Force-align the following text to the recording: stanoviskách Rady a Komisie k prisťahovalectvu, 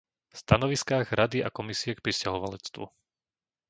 stanoviskách 0.33 1.13
Rady 1.19 1.39
a 1.47 1.53
Komisie 1.57 1.93
k 1.95 2.01
prisťahovalectvu, 2.05 2.83